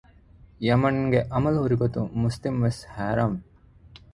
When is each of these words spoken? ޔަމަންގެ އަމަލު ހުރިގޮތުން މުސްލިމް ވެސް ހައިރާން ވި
ޔަމަންގެ 0.67 1.19
އަމަލު 1.33 1.57
ހުރިގޮތުން 1.63 2.09
މުސްލިމް 2.21 2.59
ވެސް 2.63 2.79
ހައިރާން 2.95 3.35
ވި 3.37 3.41